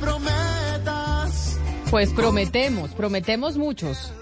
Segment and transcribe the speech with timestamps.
[0.00, 1.58] prometas.
[1.90, 4.12] Pues prometemos, prometemos muchos.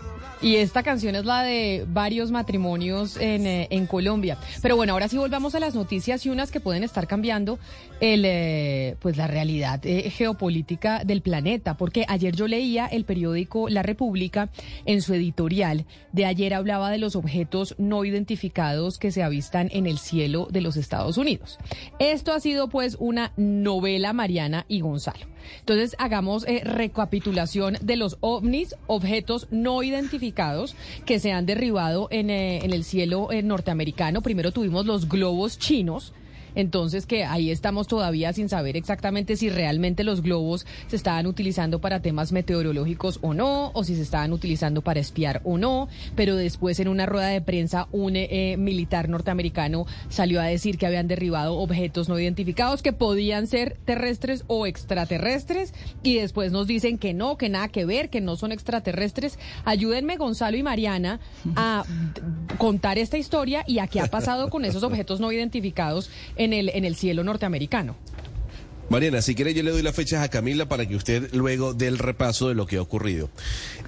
[0.43, 4.37] Y esta canción es la de varios matrimonios en, eh, en Colombia.
[4.61, 7.61] Pero bueno, ahora sí volvamos a las noticias y unas que pueden estar cambiando
[8.01, 11.77] el, eh, pues la realidad eh, geopolítica del planeta.
[11.77, 14.49] Porque ayer yo leía el periódico La República
[14.85, 19.87] en su editorial de ayer hablaba de los objetos no identificados que se avistan en
[19.87, 21.59] el cielo de los Estados Unidos.
[22.01, 25.32] Esto ha sido pues una novela Mariana y Gonzalo.
[25.61, 32.31] Entonces hagamos eh, recapitulación de los ovnis, objetos no identificados que se han derribado en,
[32.31, 34.23] eh, en el cielo eh, norteamericano.
[34.23, 36.13] Primero tuvimos los globos chinos
[36.55, 41.81] entonces, que ahí estamos todavía sin saber exactamente si realmente los globos se estaban utilizando
[41.81, 45.89] para temas meteorológicos o no, o si se estaban utilizando para espiar o no.
[46.15, 50.87] Pero después, en una rueda de prensa, un eh, militar norteamericano salió a decir que
[50.87, 55.73] habían derribado objetos no identificados que podían ser terrestres o extraterrestres.
[56.03, 59.39] Y después nos dicen que no, que nada que ver, que no son extraterrestres.
[59.65, 61.21] Ayúdenme, Gonzalo y Mariana,
[61.57, 61.85] a
[62.59, 66.71] contar esta historia y a qué ha pasado con esos objetos no identificados en el,
[66.71, 67.97] en el cielo norteamericano.
[68.89, 71.87] Mariana, si quiere yo le doy las fechas a Camila para que usted luego dé
[71.87, 73.31] el repaso de lo que ha ocurrido.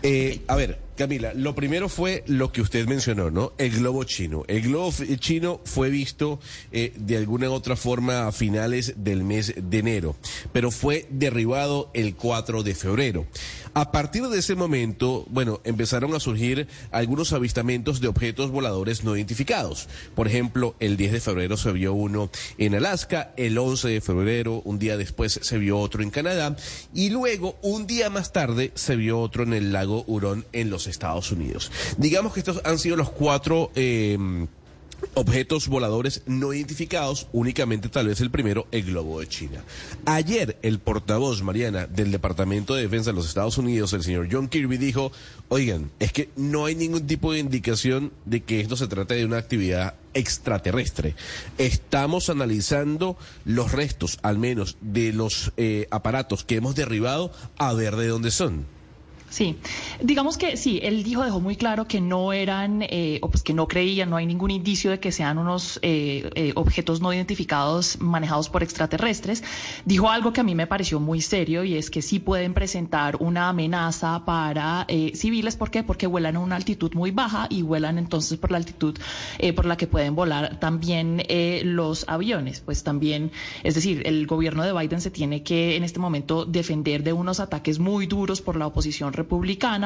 [0.02, 3.52] Eh, a ver, Camila, lo primero fue lo que usted mencionó, ¿no?
[3.58, 4.44] El globo chino.
[4.46, 6.38] El globo chino fue visto
[6.70, 10.16] eh, de alguna u otra forma a finales del mes de enero,
[10.52, 13.26] pero fue derribado el 4 de febrero.
[13.74, 19.16] A partir de ese momento, bueno, empezaron a surgir algunos avistamientos de objetos voladores no
[19.16, 19.88] identificados.
[20.14, 24.62] Por ejemplo, el 10 de febrero se vio uno en Alaska, el 11 de febrero,
[24.64, 26.56] un día después se vio otro en Canadá
[26.94, 30.83] y luego, un día más tarde, se vio otro en el lago Hurón en los
[30.86, 31.70] Estados Unidos.
[31.98, 33.70] Digamos que estos han sido los cuatro...
[33.74, 34.46] Eh,
[35.14, 39.62] objetos voladores no identificados, únicamente tal vez el primero, el globo de China.
[40.06, 44.48] Ayer el portavoz, Mariana, del Departamento de Defensa de los Estados Unidos, el señor John
[44.48, 45.12] Kirby, dijo,
[45.48, 49.24] oigan, es que no hay ningún tipo de indicación de que esto se trate de
[49.24, 51.14] una actividad extraterrestre.
[51.58, 57.96] Estamos analizando los restos, al menos, de los eh, aparatos que hemos derribado, a ver
[57.96, 58.73] de dónde son.
[59.34, 59.56] Sí,
[60.00, 63.52] digamos que sí, él dijo, dejó muy claro que no eran, eh, o pues que
[63.52, 67.98] no creían, no hay ningún indicio de que sean unos eh, eh, objetos no identificados
[67.98, 69.42] manejados por extraterrestres.
[69.84, 73.17] Dijo algo que a mí me pareció muy serio y es que sí pueden presentar
[73.18, 75.56] una amenaza para civiles.
[75.56, 75.83] ¿Por qué?
[75.83, 78.96] Porque vuelan a una altitud muy baja y vuelan entonces por la altitud
[79.56, 81.24] por la que pueden volar también
[81.64, 82.61] los aviones.
[82.61, 83.33] Pues también,
[83.64, 87.40] es decir, el gobierno de Biden se tiene que en este momento defender de unos
[87.40, 89.23] ataques muy duros por la oposición republicana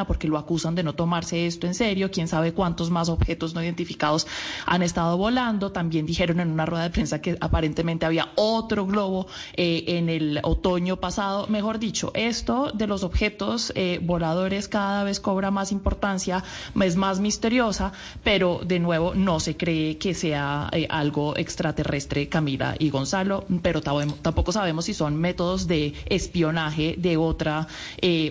[0.06, 2.10] porque lo acusan de no tomarse esto en serio.
[2.10, 4.26] Quién sabe cuántos más objetos no identificados
[4.66, 5.72] han estado volando.
[5.72, 10.41] También dijeron en una rueda de prensa que aparentemente había otro globo eh, en el
[10.43, 11.47] otoño pasado.
[11.48, 16.43] Mejor dicho, esto de los objetos eh, voladores cada vez cobra más importancia,
[16.82, 17.93] es más misteriosa,
[18.25, 23.81] pero de nuevo no se cree que sea eh, algo extraterrestre, Camila y Gonzalo, pero
[23.81, 27.66] tampoco sabemos si son métodos de espionaje de otra,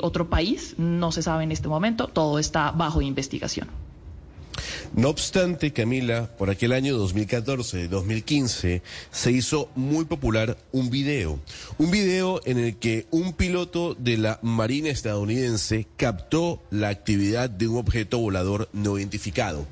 [0.02, 3.68] otro país no se sabe en este momento, todo está bajo investigación.
[4.96, 8.82] No obstante, Camila, por aquel año 2014-2015
[9.12, 11.40] se hizo muy popular un video,
[11.78, 17.68] un video en el que un piloto de la Marina estadounidense captó la actividad de
[17.68, 19.68] un objeto volador no identificado.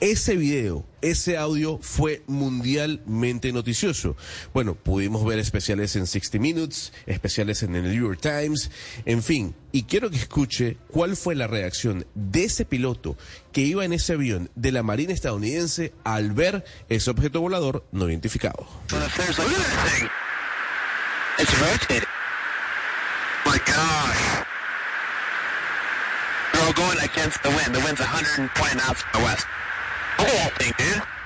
[0.00, 4.16] Ese video, ese audio fue mundialmente noticioso.
[4.54, 8.70] Bueno, pudimos ver especiales en 60 Minutes, especiales en el New York Times,
[9.06, 9.56] en fin.
[9.72, 13.16] Y quiero que escuche cuál fue la reacción de ese piloto
[13.50, 18.08] que iba en ese avión de la Marina estadounidense al ver ese objeto volador no
[18.08, 18.68] identificado.
[30.18, 30.74] Against the wind.
[30.74, 31.18] The wind's 120 knots to the west.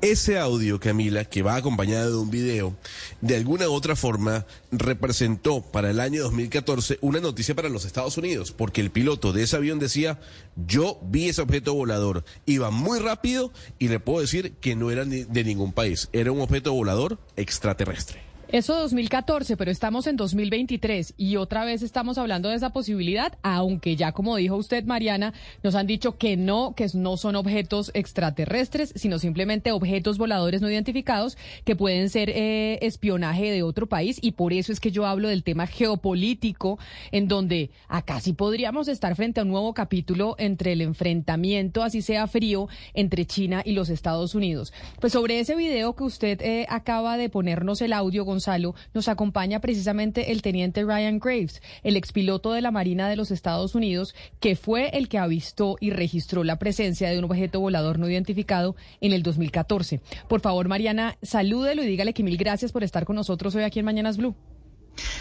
[0.00, 2.76] Ese audio, Camila, que va acompañado de un video,
[3.22, 8.18] de alguna u otra forma representó para el año 2014 una noticia para los Estados
[8.18, 10.20] Unidos, porque el piloto de ese avión decía,
[10.66, 15.06] yo vi ese objeto volador, iba muy rápido y le puedo decir que no era
[15.06, 18.33] de ningún país, era un objeto volador extraterrestre.
[18.54, 23.96] Eso 2014, pero estamos en 2023 y otra vez estamos hablando de esa posibilidad, aunque
[23.96, 25.34] ya como dijo usted, Mariana,
[25.64, 30.70] nos han dicho que no, que no son objetos extraterrestres, sino simplemente objetos voladores no
[30.70, 35.04] identificados que pueden ser eh, espionaje de otro país y por eso es que yo
[35.04, 36.78] hablo del tema geopolítico,
[37.10, 42.02] en donde acá sí podríamos estar frente a un nuevo capítulo entre el enfrentamiento, así
[42.02, 44.72] sea frío, entre China y los Estados Unidos.
[45.00, 48.43] Pues sobre ese video que usted eh, acaba de ponernos el audio, Gonzalo,
[48.92, 53.74] Nos acompaña precisamente el teniente Ryan Graves, el expiloto de la Marina de los Estados
[53.74, 58.08] Unidos, que fue el que avistó y registró la presencia de un objeto volador no
[58.08, 60.00] identificado en el 2014.
[60.28, 63.78] Por favor, Mariana, salúdelo y dígale que mil gracias por estar con nosotros hoy aquí
[63.78, 64.34] en Mañanas Blue.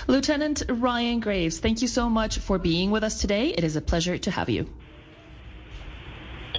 [0.08, 3.54] Lieutenant Ryan Graves, thank you so much for being with us today.
[3.58, 4.68] It is a pleasure to have you.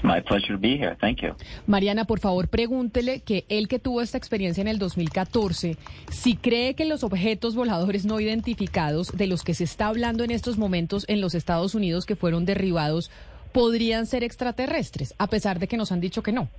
[0.04, 0.96] My pleasure to be here.
[1.00, 1.34] Thank you.
[1.66, 5.78] Mariana, por favor, pregúntele que él que tuvo esta experiencia en el 2014,
[6.10, 10.30] si cree que los objetos voladores no identificados de los que se está hablando en
[10.30, 13.10] estos momentos en los Estados Unidos que fueron derribados
[13.52, 16.50] podrían ser extraterrestres, a pesar de que nos han dicho que no.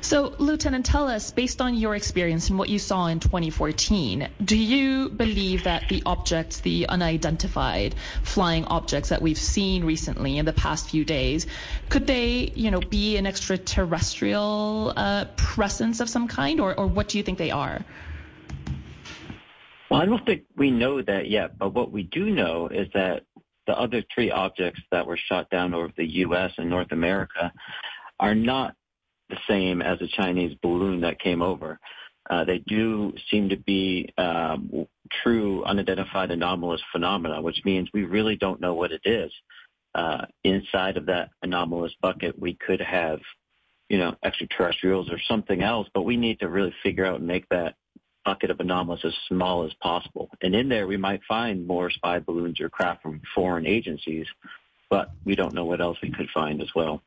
[0.00, 4.56] So, Lieutenant, tell us, based on your experience and what you saw in 2014, do
[4.56, 10.52] you believe that the objects, the unidentified flying objects that we've seen recently in the
[10.52, 11.46] past few days,
[11.88, 17.08] could they, you know, be an extraterrestrial uh, presence of some kind, or, or what
[17.08, 17.84] do you think they are?
[19.90, 23.24] Well, I don't think we know that yet, but what we do know is that
[23.66, 26.52] the other three objects that were shot down over the U.S.
[26.56, 27.52] and North America
[28.20, 28.74] are not
[29.28, 31.78] the same as a Chinese balloon that came over.
[32.28, 34.86] Uh, they do seem to be um,
[35.22, 39.32] true unidentified anomalous phenomena, which means we really don't know what it is.
[39.94, 43.20] Uh, inside of that anomalous bucket, we could have,
[43.88, 47.48] you know, extraterrestrials or something else, but we need to really figure out and make
[47.48, 47.74] that
[48.24, 50.28] bucket of anomalous as small as possible.
[50.42, 54.26] And in there, we might find more spy balloons or craft from foreign agencies,
[54.90, 57.02] but we don't know what else we could find as well.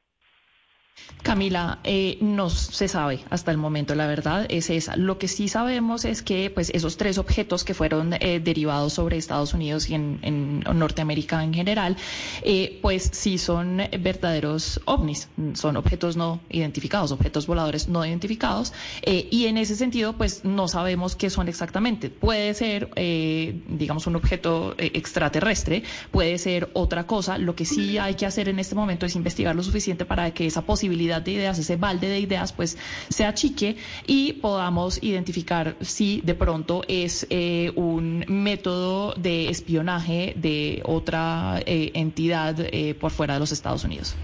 [1.23, 4.97] Camila, eh, no se sabe hasta el momento, la verdad es esa.
[4.97, 9.17] Lo que sí sabemos es que pues, esos tres objetos que fueron eh, derivados sobre
[9.17, 11.95] Estados Unidos y en, Norteamérica en general,
[12.41, 18.73] eh, pues sí son verdaderos ovnis, son objetos no identificados, objetos voladores no identificados,
[19.05, 22.09] y en ese sentido pues no sabemos qué son exactamente.
[22.09, 27.37] Puede ser, digamos, un objeto extraterrestre, puede ser otra cosa.
[27.37, 30.47] Lo que sí hay que hacer en este momento es investigar lo suficiente para que
[30.47, 32.75] esa posibilidad posibilidad de ideas, ese balde de ideas, pues
[33.07, 40.81] se achique y podamos identificar si de pronto es eh, un método de espionaje de
[40.83, 44.15] otra eh, entidad eh, por fuera de los Estados Unidos.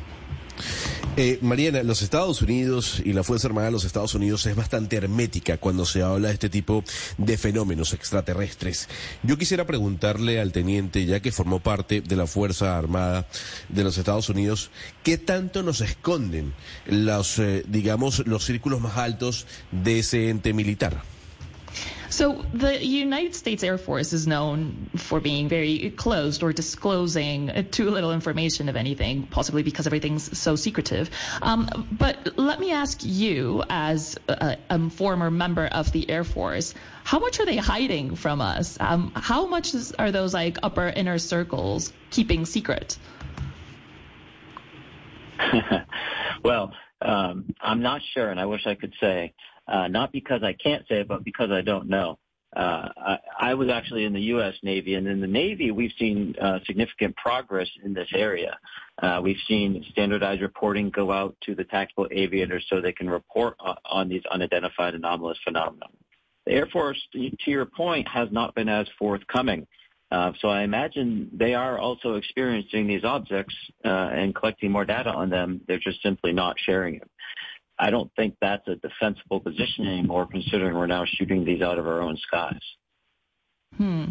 [1.19, 4.97] Eh, Mariana, los Estados Unidos y la Fuerza Armada de los Estados Unidos es bastante
[4.97, 6.83] hermética cuando se habla de este tipo
[7.17, 8.87] de fenómenos extraterrestres.
[9.23, 13.27] Yo quisiera preguntarle al teniente, ya que formó parte de la Fuerza Armada
[13.69, 14.69] de los Estados Unidos,
[15.03, 16.53] ¿qué tanto nos esconden
[16.85, 21.01] los, eh, digamos, los círculos más altos de ese ente militar?
[22.09, 27.89] So the United States Air Force is known for being very closed or disclosing too
[27.89, 31.09] little information of anything, possibly because everything's so secretive.
[31.41, 36.73] Um, but let me ask you, as a, a, former member of the Air Force,
[37.03, 38.77] how much are they hiding from us?
[38.79, 42.97] Um, how much is, are those like upper inner circles keeping secret?
[46.43, 49.33] well, um, I'm not sure, and I wish I could say
[49.67, 52.17] uh, not because I can't say it, but because I don't know.
[52.55, 54.55] Uh, I, I was actually in the U.S.
[54.63, 58.57] Navy, and in the Navy, we've seen uh, significant progress in this area.
[59.01, 63.55] Uh, we've seen standardized reporting go out to the tactical aviators so they can report
[63.59, 65.85] on, on these unidentified anomalous phenomena.
[66.45, 69.67] The Air Force, to your point, has not been as forthcoming.
[70.09, 75.09] Uh, so I imagine they are also experiencing these objects uh, and collecting more data
[75.11, 75.59] on them.
[75.67, 77.11] They're just simply not sharing it.
[77.79, 81.87] I don't think that's a defensible position anymore, considering we're now shooting these out of
[81.87, 82.61] our own skies.
[83.77, 84.05] Hmm.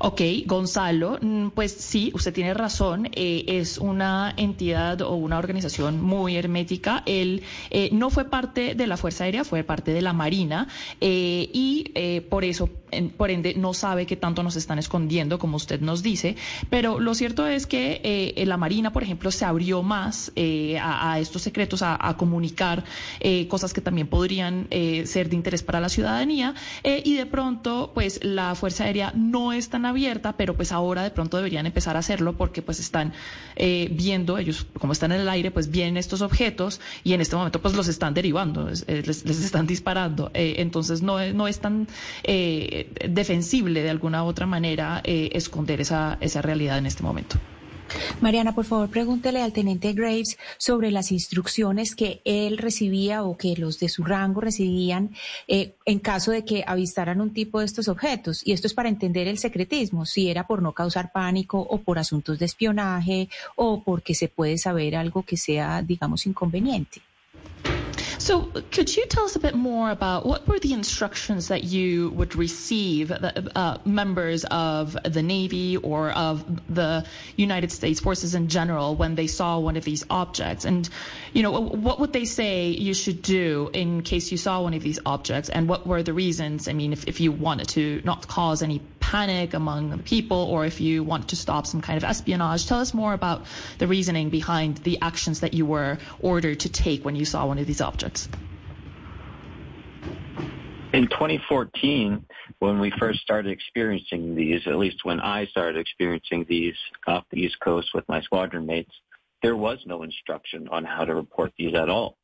[0.00, 6.00] Ok, Gonzalo, mm, pues sí, usted tiene razón, eh, es una entidad o una organización
[6.00, 7.02] muy hermética.
[7.04, 10.68] Él eh, no fue parte de la Fuerza Aérea, fue parte de la Marina
[11.00, 12.70] eh, y por eso,
[13.16, 16.36] por ende, no sabe qué tanto nos están escondiendo, como usted nos dice.
[16.70, 20.32] Pero lo cierto es que la Marina, por ejemplo, se abrió más
[20.80, 22.84] a, estos secretos, a, a comunicar
[23.48, 24.68] cosas que también podrían
[25.04, 26.54] ser de interés para la ciudadanía
[26.84, 31.10] y de pronto, pues la Fuerza Aérea no es tan abierta, pero pues ahora de
[31.10, 33.12] pronto deberían empezar a hacerlo porque pues están
[33.56, 37.36] eh, viendo, ellos como están en el aire, pues vienen estos objetos y en este
[37.36, 40.30] momento pues los están derivando, eh, les, están disparando.
[40.34, 41.88] Eh, entonces no, no es tan
[43.08, 47.38] defensible de alguna u otra manera esconder esa, esa realidad en este momento.
[48.20, 53.54] Mariana, por favor, pregúntele al teniente Graves sobre las instrucciones que él recibía o que
[53.56, 55.10] los de su rango recibían
[55.46, 58.42] eh, en caso de que avistaran un tipo de estos objetos.
[58.44, 61.98] Y esto es para entender el secretismo, si era por no causar pánico o por
[61.98, 67.00] asuntos de espionaje o porque se puede saber algo que sea, digamos, inconveniente.
[68.18, 72.10] So, could you tell us a bit more about what were the instructions that you
[72.10, 77.06] would receive, uh, members of the Navy or of the
[77.36, 80.64] United States forces in general, when they saw one of these objects?
[80.64, 80.88] And,
[81.32, 84.82] you know, what would they say you should do in case you saw one of
[84.82, 85.48] these objects?
[85.48, 86.66] And what were the reasons?
[86.66, 90.66] I mean, if, if you wanted to not cause any panic among the people or
[90.66, 92.66] if you want to stop some kind of espionage.
[92.66, 93.46] Tell us more about
[93.78, 97.58] the reasoning behind the actions that you were ordered to take when you saw one
[97.58, 98.07] of these objects.
[100.92, 102.24] In 2014,
[102.60, 106.74] when we first started experiencing these, at least when I started experiencing these
[107.06, 108.92] off the East Coast with my squadron mates,
[109.42, 112.16] there was no instruction on how to report these at all.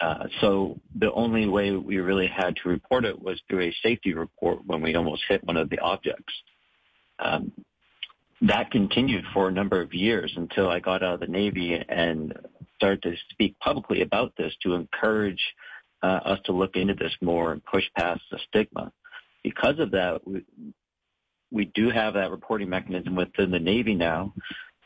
[0.00, 4.14] Uh, so the only way we really had to report it was through a safety
[4.14, 6.32] report when we almost hit one of the objects.
[7.18, 7.52] Um,
[8.42, 12.34] that continued for a number of years until I got out of the Navy and
[12.76, 15.42] started to speak publicly about this to encourage
[16.02, 18.92] uh, us to look into this more and push past the stigma.
[19.42, 20.44] Because of that, we,
[21.50, 24.34] we do have that reporting mechanism within the Navy now.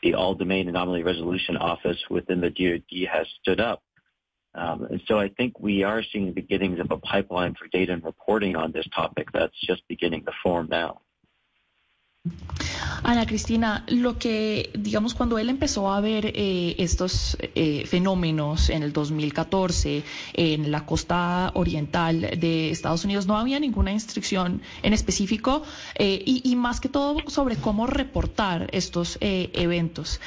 [0.03, 3.83] The All Domain Anomaly Resolution Office within the DoD has stood up
[4.53, 7.93] um, and so I think we are seeing the beginnings of a pipeline for data
[7.93, 11.01] and reporting on this topic that's just beginning to form now.
[13.11, 18.83] Ana Cristina, lo que, digamos, cuando él empezó a ver eh, estos eh, fenómenos en
[18.83, 25.61] el 2014 en la costa oriental de Estados Unidos, no había ninguna instrucción en específico
[25.95, 30.21] eh, y, más que todo sobre cómo reportar estos eventos.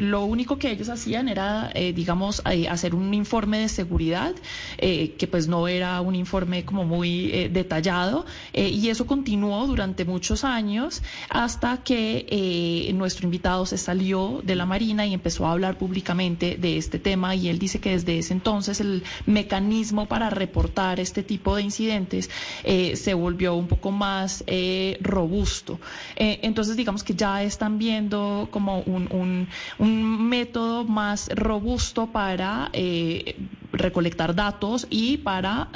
[0.00, 4.34] lo único que ellos hacían era, digamos, hacer un informe de seguridad,
[4.78, 11.02] que pues no era un informe como muy detallado, y eso continuó durante muchos años
[11.28, 16.56] hasta que eh, nuestro invitado se salió de la Marina y empezó a hablar públicamente
[16.56, 21.22] de este tema y él dice que desde ese entonces el mecanismo para reportar este
[21.22, 22.30] tipo de incidentes
[22.64, 25.80] eh, se volvió un poco más eh, robusto.
[26.16, 29.48] entonces digamos que ya están viendo como un,
[30.30, 32.70] método más robusto para
[33.72, 35.68] recolectar datos y para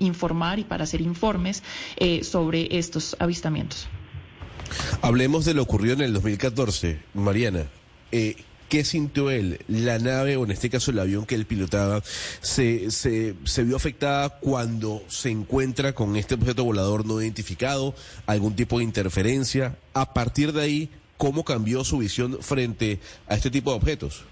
[0.00, 1.62] informar y para hacer informes
[2.22, 3.88] sobre estos avistamientos.
[5.00, 7.00] Hablemos de lo ocurrido en el 2014.
[7.14, 7.66] Mariana,
[8.10, 8.36] eh,
[8.68, 9.60] ¿qué sintió él?
[9.68, 12.02] La nave, o en este caso el avión que él pilotaba,
[12.40, 17.94] se, se, se vio afectada cuando se encuentra con este objeto volador no identificado,
[18.26, 19.76] algún tipo de interferencia.
[19.94, 24.24] A partir de ahí, ¿cómo cambió su visión frente a este tipo de objetos?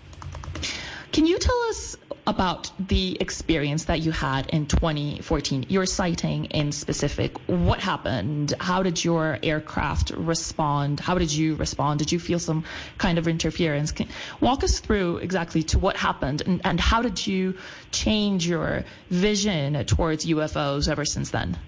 [1.13, 6.71] Can you tell us about the experience that you had in 2014, your sighting in
[6.71, 7.37] specific.
[7.49, 8.55] What happened?
[8.61, 11.01] How did your aircraft respond?
[11.01, 11.99] How did you respond?
[11.99, 12.65] Did you feel some
[12.99, 13.93] kind of interference?
[13.93, 14.09] Can,
[14.41, 17.57] walk us through exactly to what happened and, and how did you
[17.91, 21.59] change your vision towards UFOs ever since then?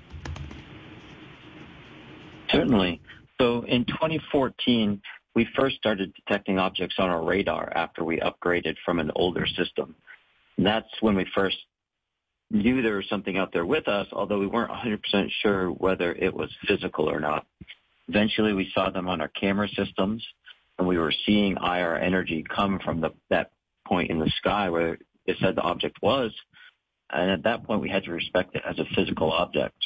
[2.51, 3.01] Certainly.
[3.41, 5.03] So in 2014,
[5.35, 9.95] we first started detecting objects on our radar after we upgraded from an older system.
[10.57, 11.57] And that's when we first
[12.51, 16.35] knew there was something out there with us, although we weren't 100% sure whether it
[16.35, 17.47] was physical or not.
[18.09, 20.23] Eventually, we saw them on our camera systems,
[20.79, 23.53] and we were seeing IR energy come from the, that
[23.87, 26.33] point in the sky where it said the object was.
[27.11, 29.77] And at that point, we had to respect it as a physical object.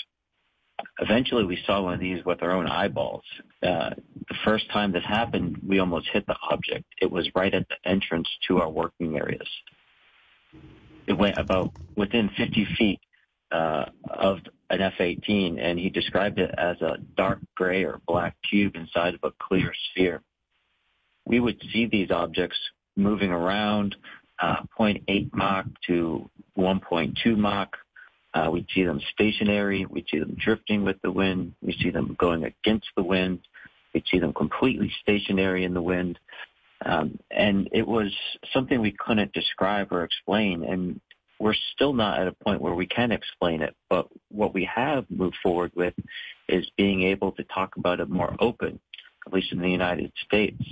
[0.99, 3.25] Eventually, we saw one of these with our own eyeballs.
[3.63, 3.91] Uh,
[4.29, 6.85] the first time this happened, we almost hit the object.
[7.01, 9.49] It was right at the entrance to our working areas
[11.07, 13.01] it went about within 50 feet
[13.53, 14.39] uh, of
[14.71, 19.21] an F-18, and he described it as a dark gray or black cube inside of
[19.23, 20.23] a clear sphere.
[21.25, 22.59] We would see these objects
[22.97, 23.97] moving around
[24.41, 26.29] uh, 0.8 Mach to
[26.59, 27.77] 1.2 Mach.
[28.37, 29.87] Uh, we'd see them stationary.
[29.87, 31.55] We'd see them drifting with the wind.
[31.63, 33.41] We'd see them going against the wind.
[33.95, 36.19] We'd see them completely stationary in the wind.
[36.85, 38.15] Um, and it was
[38.53, 40.65] something we couldn't describe or explain.
[40.65, 41.01] And
[41.41, 43.75] we're still not at a point where we can explain it.
[43.89, 45.95] But what we have moved forward with
[46.47, 48.79] is being able to talk about it more open,
[49.27, 50.63] at least in the United States.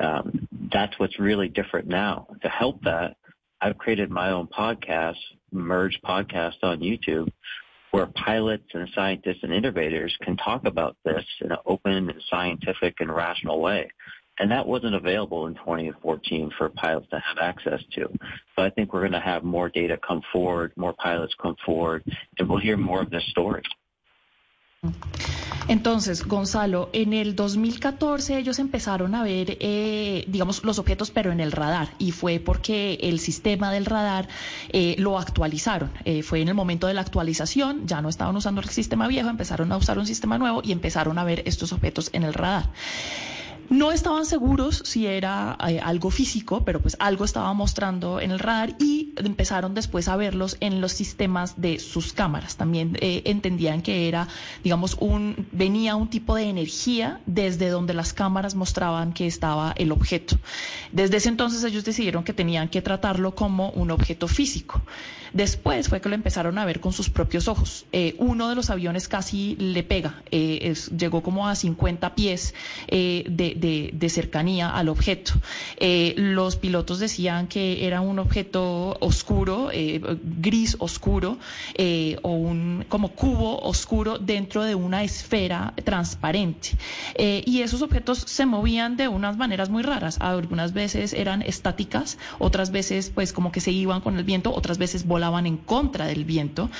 [0.00, 2.26] Um, that's what's really different now.
[2.42, 3.16] To help that,
[3.60, 7.30] I've created my own podcast, Merge Podcast on YouTube,
[7.90, 12.96] where pilots and scientists and innovators can talk about this in an open and scientific
[13.00, 13.90] and rational way.
[14.38, 18.08] And that wasn't available in 2014 for pilots to have access to.
[18.56, 22.02] So I think we're going to have more data come forward, more pilots come forward,
[22.38, 23.62] and we'll hear more of this story.
[25.68, 31.40] Entonces, Gonzalo, en el 2014 ellos empezaron a ver, eh, digamos, los objetos, pero en
[31.40, 34.28] el radar, y fue porque el sistema del radar
[34.70, 35.90] eh, lo actualizaron.
[36.04, 39.28] Eh, fue en el momento de la actualización, ya no estaban usando el sistema viejo,
[39.28, 42.70] empezaron a usar un sistema nuevo y empezaron a ver estos objetos en el radar.
[43.72, 48.38] No estaban seguros si era eh, algo físico, pero pues algo estaba mostrando en el
[48.38, 52.56] radar y empezaron después a verlos en los sistemas de sus cámaras.
[52.56, 54.28] También eh, entendían que era,
[54.62, 59.90] digamos, un venía un tipo de energía desde donde las cámaras mostraban que estaba el
[59.90, 60.36] objeto.
[60.92, 64.82] Desde ese entonces ellos decidieron que tenían que tratarlo como un objeto físico.
[65.32, 67.86] Después fue que lo empezaron a ver con sus propios ojos.
[67.92, 72.52] Eh, uno de los aviones casi le pega, llegó como a 50 pies
[72.90, 75.32] de de, cercanía al objeto.
[75.78, 80.00] Eh, los pilotos decían que era un objeto oscuro, eh,
[80.40, 81.38] gris oscuro,
[81.74, 86.70] eh, o un como cubo oscuro dentro de una esfera transparente.
[87.44, 90.18] y esos objetos se movían de unas maneras muy raras.
[90.20, 94.78] Algunas veces eran estáticas, otras veces pues como que se iban con el viento, otras
[94.78, 96.70] veces volaban en contra del viento,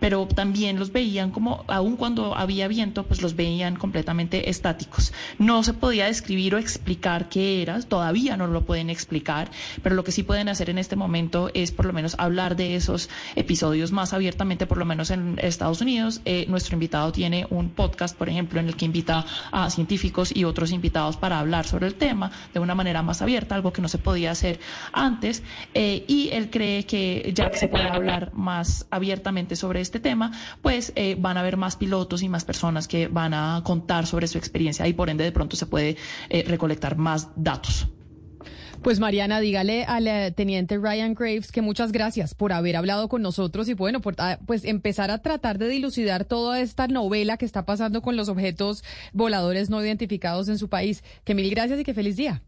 [0.00, 5.12] pero también los veían como, aun cuando había viento, pues los veían completamente estáticos.
[5.38, 9.50] No se podía describir escribir o explicar qué era, todavía no lo pueden explicar,
[9.82, 12.76] pero lo que sí pueden hacer en este momento es por lo menos hablar de
[12.76, 16.20] esos episodios más abiertamente, por lo menos en Estados Unidos.
[16.26, 20.44] Eh, nuestro invitado tiene un podcast, por ejemplo, en el que invita a científicos y
[20.44, 23.88] otros invitados para hablar sobre el tema de una manera más abierta, algo que no
[23.88, 24.60] se podía hacer
[24.92, 25.42] antes.
[25.72, 30.32] Eh, y él cree que ya que se puede hablar más abiertamente sobre este tema,
[30.60, 34.26] pues eh, van a haber más pilotos y más personas que van a contar sobre
[34.26, 35.96] su experiencia y por ende de pronto se puede
[36.28, 37.88] eh, recolectar más datos.
[38.82, 43.22] Pues Mariana, dígale al eh, teniente Ryan Graves que muchas gracias por haber hablado con
[43.22, 47.44] nosotros y bueno, por ah, pues empezar a tratar de dilucidar toda esta novela que
[47.44, 51.02] está pasando con los objetos voladores no identificados en su país.
[51.24, 52.42] Que mil gracias y que feliz día.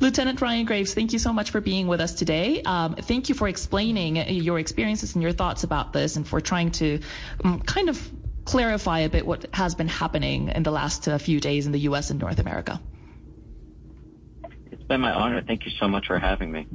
[0.00, 2.62] Lieutenant Ryan Graves, thank you so much for being with us today.
[2.64, 6.70] Um, thank you for explaining your experiences and your thoughts about this and for trying
[6.72, 7.00] to
[7.44, 7.98] um, kind of
[8.46, 11.80] clarify a bit what has been happening in the last uh, few days in the
[11.80, 12.10] U.S.
[12.10, 12.80] and North America.
[14.72, 15.42] It's been my honor.
[15.46, 16.66] Thank you so much for having me.